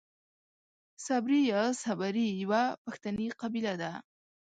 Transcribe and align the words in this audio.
صبري 1.05 1.41
يا 1.51 1.61
سبري 1.83 2.27
يوۀ 2.41 2.63
پښتني 2.85 3.27
قبيله 3.41 3.73
ده. 3.81 3.91